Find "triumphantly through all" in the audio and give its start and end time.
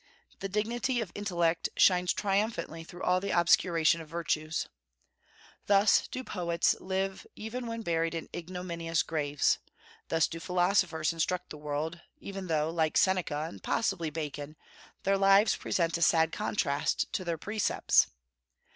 2.11-3.19